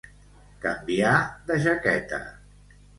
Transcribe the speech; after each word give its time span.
Canviar 0.63 1.13
de 1.51 1.61
jaqueta. 1.69 2.25